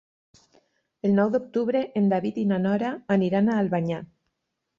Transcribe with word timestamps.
El 1.09 1.13
nou 1.19 1.29
d'octubre 1.35 1.81
en 2.01 2.07
David 2.13 2.41
i 2.45 2.47
na 2.53 2.59
Nora 2.65 2.95
aniran 3.19 3.53
a 3.53 3.61
Albanyà. 3.67 4.01